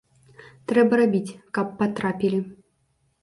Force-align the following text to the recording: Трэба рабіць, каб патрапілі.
Трэба 0.71 0.93
рабіць, 1.01 1.35
каб 1.57 1.67
патрапілі. 1.81 2.39